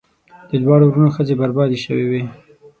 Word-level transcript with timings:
د 0.49 0.51
دواړو 0.63 0.85
وروڼو 0.87 1.15
ښځې 1.15 1.33
بربادي 1.41 1.77
شوې 1.85 2.05
وې. 2.09 2.21